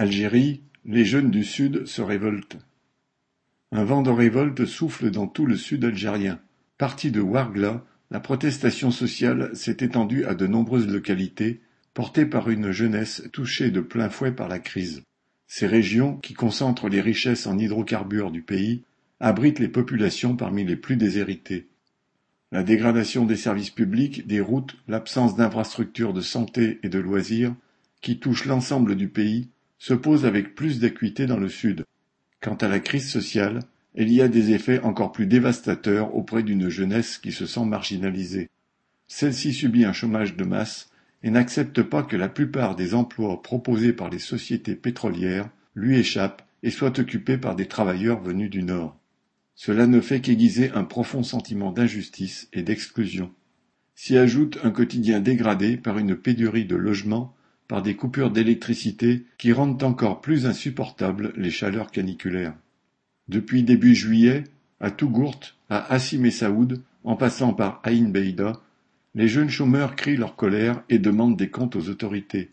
Algérie, 0.00 0.62
les 0.86 1.04
jeunes 1.04 1.30
du 1.30 1.44
Sud 1.44 1.84
se 1.84 2.00
révoltent. 2.00 2.56
Un 3.70 3.84
vent 3.84 4.00
de 4.00 4.08
révolte 4.08 4.64
souffle 4.64 5.10
dans 5.10 5.26
tout 5.26 5.44
le 5.44 5.58
sud 5.58 5.84
algérien. 5.84 6.40
Parti 6.78 7.10
de 7.10 7.20
Ouargla, 7.20 7.84
la 8.10 8.18
protestation 8.18 8.90
sociale 8.92 9.54
s'est 9.54 9.76
étendue 9.80 10.24
à 10.24 10.34
de 10.34 10.46
nombreuses 10.46 10.88
localités, 10.88 11.60
portée 11.92 12.24
par 12.24 12.48
une 12.48 12.70
jeunesse 12.70 13.24
touchée 13.30 13.70
de 13.70 13.82
plein 13.82 14.08
fouet 14.08 14.32
par 14.32 14.48
la 14.48 14.58
crise. 14.58 15.02
Ces 15.46 15.66
régions, 15.66 16.16
qui 16.16 16.32
concentrent 16.32 16.88
les 16.88 17.02
richesses 17.02 17.46
en 17.46 17.58
hydrocarbures 17.58 18.30
du 18.30 18.40
pays, 18.40 18.84
abritent 19.20 19.58
les 19.58 19.68
populations 19.68 20.34
parmi 20.34 20.64
les 20.64 20.76
plus 20.76 20.96
déshéritées. 20.96 21.68
La 22.52 22.62
dégradation 22.62 23.26
des 23.26 23.36
services 23.36 23.68
publics, 23.68 24.26
des 24.26 24.40
routes, 24.40 24.78
l'absence 24.88 25.36
d'infrastructures 25.36 26.14
de 26.14 26.22
santé 26.22 26.80
et 26.82 26.88
de 26.88 26.98
loisirs, 26.98 27.54
qui 28.00 28.18
touchent 28.18 28.46
l'ensemble 28.46 28.96
du 28.96 29.08
pays, 29.08 29.50
se 29.80 29.94
posent 29.94 30.26
avec 30.26 30.54
plus 30.54 30.78
d'acuité 30.78 31.26
dans 31.26 31.38
le 31.38 31.48
Sud. 31.48 31.84
Quant 32.40 32.54
à 32.54 32.68
la 32.68 32.78
crise 32.78 33.10
sociale, 33.10 33.60
il 33.96 34.12
y 34.12 34.22
a 34.22 34.28
des 34.28 34.52
effets 34.52 34.78
encore 34.80 35.10
plus 35.10 35.26
dévastateurs 35.26 36.14
auprès 36.14 36.44
d'une 36.44 36.68
jeunesse 36.68 37.18
qui 37.18 37.32
se 37.32 37.46
sent 37.46 37.64
marginalisée. 37.64 38.50
Celle-ci 39.08 39.52
subit 39.52 39.84
un 39.84 39.92
chômage 39.92 40.36
de 40.36 40.44
masse 40.44 40.90
et 41.22 41.30
n'accepte 41.30 41.82
pas 41.82 42.02
que 42.02 42.16
la 42.16 42.28
plupart 42.28 42.76
des 42.76 42.94
emplois 42.94 43.42
proposés 43.42 43.92
par 43.92 44.10
les 44.10 44.18
sociétés 44.18 44.76
pétrolières 44.76 45.48
lui 45.74 45.98
échappent 45.98 46.46
et 46.62 46.70
soient 46.70 47.00
occupés 47.00 47.38
par 47.38 47.56
des 47.56 47.66
travailleurs 47.66 48.22
venus 48.22 48.50
du 48.50 48.62
Nord. 48.62 48.96
Cela 49.54 49.86
ne 49.86 50.00
fait 50.00 50.20
qu'aiguiser 50.20 50.70
un 50.72 50.84
profond 50.84 51.22
sentiment 51.22 51.72
d'injustice 51.72 52.48
et 52.52 52.62
d'exclusion. 52.62 53.32
S'y 53.94 54.16
ajoute 54.16 54.58
un 54.62 54.70
quotidien 54.70 55.20
dégradé 55.20 55.76
par 55.76 55.98
une 55.98 56.16
pénurie 56.16 56.64
de 56.66 56.76
logements, 56.76 57.34
par 57.70 57.82
des 57.82 57.94
coupures 57.94 58.32
d'électricité 58.32 59.26
qui 59.38 59.52
rendent 59.52 59.80
encore 59.84 60.20
plus 60.20 60.44
insupportables 60.44 61.32
les 61.36 61.52
chaleurs 61.52 61.92
caniculaires. 61.92 62.56
Depuis 63.28 63.62
début 63.62 63.94
juillet, 63.94 64.42
à 64.80 64.90
Tougourt, 64.90 65.38
à 65.68 65.92
Assim 65.92 66.18
Messaoud, 66.18 66.82
en 67.04 67.14
passant 67.14 67.54
par 67.54 67.80
Ain 67.84 68.08
Beida, 68.08 68.60
les 69.14 69.28
jeunes 69.28 69.50
chômeurs 69.50 69.94
crient 69.94 70.16
leur 70.16 70.34
colère 70.34 70.82
et 70.88 70.98
demandent 70.98 71.36
des 71.36 71.48
comptes 71.48 71.76
aux 71.76 71.88
autorités. 71.88 72.50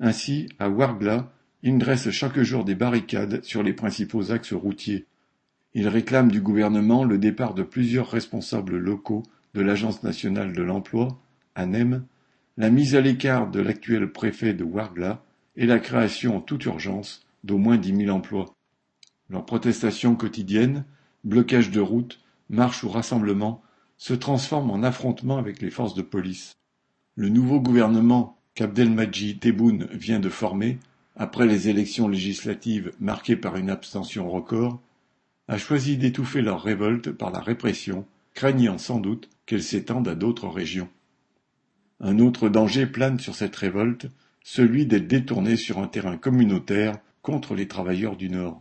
Ainsi, 0.00 0.48
à 0.58 0.68
Ouargla, 0.68 1.32
ils 1.62 1.78
dressent 1.78 2.10
chaque 2.10 2.42
jour 2.42 2.64
des 2.64 2.74
barricades 2.74 3.40
sur 3.44 3.62
les 3.62 3.72
principaux 3.72 4.32
axes 4.32 4.52
routiers. 4.52 5.06
Il 5.74 5.86
réclame 5.86 6.32
du 6.32 6.40
gouvernement 6.40 7.04
le 7.04 7.18
départ 7.18 7.54
de 7.54 7.62
plusieurs 7.62 8.10
responsables 8.10 8.78
locaux 8.78 9.22
de 9.54 9.60
l'Agence 9.60 10.02
nationale 10.02 10.54
de 10.54 10.62
l'emploi, 10.62 11.20
ANEM, 11.54 12.04
la 12.56 12.70
mise 12.70 12.94
à 12.94 13.00
l'écart 13.00 13.50
de 13.50 13.60
l'actuel 13.60 14.12
préfet 14.12 14.54
de 14.54 14.64
Ouargla 14.64 15.24
et 15.56 15.66
la 15.66 15.78
création 15.78 16.36
en 16.36 16.40
toute 16.40 16.64
urgence 16.66 17.26
d'au 17.42 17.58
moins 17.58 17.76
dix 17.76 17.92
mille 17.92 18.10
emplois. 18.10 18.54
Leurs 19.28 19.44
protestations 19.44 20.14
quotidiennes, 20.14 20.84
blocage 21.24 21.70
de 21.70 21.80
routes, 21.80 22.20
marches 22.50 22.84
ou 22.84 22.88
rassemblements, 22.88 23.62
se 23.96 24.14
transforment 24.14 24.70
en 24.70 24.82
affrontements 24.82 25.38
avec 25.38 25.60
les 25.62 25.70
forces 25.70 25.94
de 25.94 26.02
police. 26.02 26.56
Le 27.16 27.28
nouveau 27.28 27.60
gouvernement 27.60 28.38
qu'Abdelmadjid 28.54 29.40
Tebboune 29.40 29.88
vient 29.92 30.20
de 30.20 30.28
former, 30.28 30.78
après 31.16 31.46
les 31.46 31.68
élections 31.68 32.08
législatives 32.08 32.92
marquées 33.00 33.36
par 33.36 33.56
une 33.56 33.70
abstention 33.70 34.30
record, 34.30 34.80
a 35.48 35.58
choisi 35.58 35.96
d'étouffer 35.96 36.40
leur 36.40 36.62
révolte 36.62 37.10
par 37.10 37.30
la 37.30 37.40
répression, 37.40 38.06
craignant 38.32 38.78
sans 38.78 38.98
doute 38.98 39.28
qu'elle 39.46 39.62
s'étende 39.62 40.08
à 40.08 40.14
d'autres 40.14 40.48
régions. 40.48 40.88
Un 42.06 42.18
autre 42.18 42.50
danger 42.50 42.84
plane 42.84 43.18
sur 43.18 43.34
cette 43.34 43.56
révolte, 43.56 44.08
celui 44.42 44.84
d'être 44.84 45.06
détournée 45.06 45.56
sur 45.56 45.78
un 45.78 45.86
terrain 45.88 46.18
communautaire 46.18 46.98
contre 47.22 47.54
les 47.54 47.66
travailleurs 47.66 48.16
du 48.16 48.28
Nord. 48.28 48.60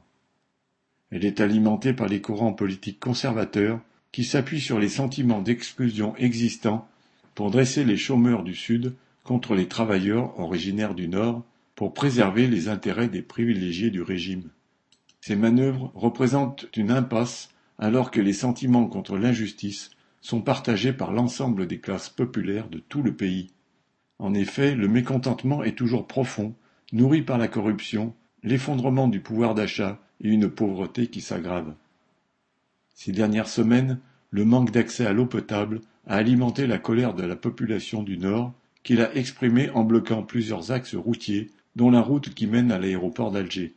Elle 1.11 1.25
est 1.25 1.41
alimentée 1.41 1.91
par 1.91 2.07
les 2.07 2.21
courants 2.21 2.53
politiques 2.53 3.01
conservateurs 3.01 3.81
qui 4.13 4.23
s'appuient 4.23 4.61
sur 4.61 4.79
les 4.79 4.87
sentiments 4.87 5.41
d'exclusion 5.41 6.15
existants 6.15 6.87
pour 7.35 7.51
dresser 7.51 7.83
les 7.83 7.97
chômeurs 7.97 8.43
du 8.43 8.55
Sud 8.55 8.95
contre 9.25 9.55
les 9.55 9.67
travailleurs 9.67 10.39
originaires 10.39 10.95
du 10.95 11.09
Nord 11.09 11.43
pour 11.75 11.93
préserver 11.93 12.47
les 12.47 12.69
intérêts 12.69 13.09
des 13.09 13.21
privilégiés 13.21 13.89
du 13.89 14.01
régime. 14.01 14.51
Ces 15.19 15.35
manœuvres 15.35 15.91
représentent 15.95 16.67
une 16.77 16.91
impasse 16.91 17.49
alors 17.77 18.09
que 18.09 18.21
les 18.21 18.31
sentiments 18.31 18.87
contre 18.87 19.17
l'injustice 19.17 19.91
sont 20.23 20.41
partagés 20.41 20.93
par 20.93 21.11
l'ensemble 21.11 21.67
des 21.67 21.79
classes 21.79 22.07
populaires 22.07 22.69
de 22.69 22.79
tout 22.79 23.03
le 23.03 23.13
pays. 23.13 23.51
En 24.19 24.33
effet, 24.33 24.73
le 24.73 24.87
mécontentement 24.87 25.63
est 25.63 25.77
toujours 25.77 26.07
profond, 26.07 26.55
nourri 26.93 27.21
par 27.21 27.37
la 27.37 27.49
corruption, 27.49 28.15
l'effondrement 28.41 29.09
du 29.09 29.19
pouvoir 29.19 29.53
d'achat 29.53 29.99
et 30.21 30.29
une 30.29 30.49
pauvreté 30.49 31.07
qui 31.07 31.19
s'aggrave. 31.19 31.75
Ces 32.95 33.11
dernières 33.11 33.49
semaines, 33.49 33.99
le 34.31 34.45
manque 34.45 34.71
d'accès 34.71 35.05
à 35.05 35.11
l'eau 35.11 35.25
potable 35.25 35.81
a 36.07 36.15
alimenté 36.15 36.67
la 36.67 36.77
colère 36.77 37.13
de 37.13 37.23
la 37.23 37.35
population 37.35 38.01
du 38.01 38.17
Nord, 38.17 38.53
qu'il 38.83 39.01
a 39.01 39.13
exprimée 39.15 39.69
en 39.71 39.83
bloquant 39.83 40.23
plusieurs 40.23 40.71
axes 40.71 40.95
routiers, 40.95 41.51
dont 41.75 41.91
la 41.91 42.01
route 42.01 42.33
qui 42.33 42.47
mène 42.47 42.71
à 42.71 42.79
l'aéroport 42.79 43.31
d'Alger. 43.31 43.75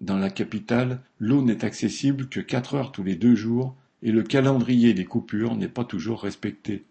Dans 0.00 0.18
la 0.18 0.30
capitale, 0.30 1.00
l'eau 1.20 1.42
n'est 1.42 1.64
accessible 1.64 2.28
que 2.28 2.40
quatre 2.40 2.74
heures 2.74 2.90
tous 2.90 3.04
les 3.04 3.14
deux 3.14 3.36
jours 3.36 3.76
et 4.02 4.12
le 4.12 4.22
calendrier 4.22 4.94
des 4.94 5.04
coupures 5.04 5.56
n'est 5.56 5.68
pas 5.68 5.84
toujours 5.84 6.22
respecté. 6.22 6.84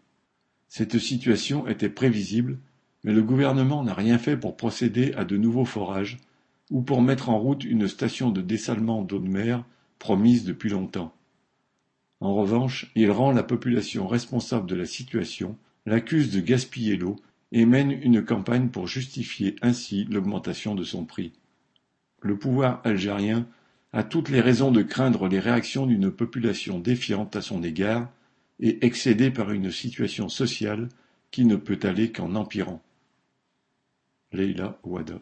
Cette 0.68 0.97
situation 0.97 1.68
était 1.68 1.90
prévisible, 1.90 2.58
mais 3.03 3.14
le 3.14 3.22
gouvernement 3.22 3.84
n'a 3.84 3.94
rien 3.94 4.18
fait 4.18 4.38
pour 4.38 4.58
procéder 4.58 5.14
à 5.14 5.25
de 5.25 5.38
nouveaux 5.38 5.66
forages 5.66 6.18
ou 6.72 6.81
pour 6.81 7.02
mettre 7.02 7.30
en 7.30 7.38
route 7.38 7.64
une 7.64 7.88
station 7.88 8.31
de 8.31 8.41
dessalement 8.41 9.03
d'eau 9.03 9.19
de 9.19 9.28
mer 9.28 9.64
promise 10.00 10.44
depuis 10.44 10.69
longtemps. 10.69 11.14
En 12.19 12.34
revanche, 12.34 12.91
il 12.96 13.12
rend 13.12 13.31
la 13.31 13.44
population 13.44 14.08
responsable 14.08 14.68
de 14.68 14.75
la 14.75 14.85
situation, 14.85 15.58
l'accuse 15.85 16.31
de 16.31 16.40
gaspiller 16.40 16.96
l'eau 16.96 17.18
et 17.52 17.66
mène 17.66 17.91
une 17.91 18.24
campagne 18.24 18.70
pour 18.70 18.88
justifier 18.88 19.56
ainsi 19.62 20.06
l'augmentation 20.06 20.74
de 20.74 20.84
son 20.84 21.06
prix 21.06 21.34
le 22.24 22.38
pouvoir 22.38 22.81
algérien 22.84 23.46
a 23.93 24.03
toutes 24.03 24.29
les 24.29 24.41
raisons 24.41 24.71
de 24.71 24.81
craindre 24.81 25.27
les 25.27 25.39
réactions 25.39 25.85
d'une 25.85 26.11
population 26.11 26.79
défiante 26.79 27.35
à 27.35 27.41
son 27.41 27.61
égard 27.61 28.09
et 28.59 28.83
excédée 28.85 29.29
par 29.29 29.51
une 29.51 29.71
situation 29.71 30.29
sociale 30.29 30.89
qui 31.29 31.45
ne 31.45 31.55
peut 31.55 31.79
aller 31.83 32.11
qu'en 32.11 32.35
empirant. 32.35 32.81
Leila 34.31 34.79
Ouada 34.83 35.21